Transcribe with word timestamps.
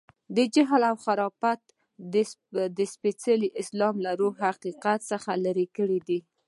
دا 0.35 0.43
جهل 0.55 0.83
و 0.93 0.97
خرافات 1.05 1.61
د 2.77 2.79
سپېڅلي 2.93 3.49
اسلام 3.61 3.95
له 4.05 4.11
روح 4.21 4.35
و 4.39 4.45
حقیقت 4.47 4.99
څخه 5.11 5.31
لرې 5.45 5.67
دي. 6.07 6.19